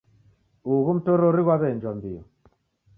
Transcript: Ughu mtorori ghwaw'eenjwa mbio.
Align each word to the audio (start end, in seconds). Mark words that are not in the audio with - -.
Ughu 0.75 0.91
mtorori 0.97 1.41
ghwaw'eenjwa 1.45 1.91
mbio. 1.97 2.21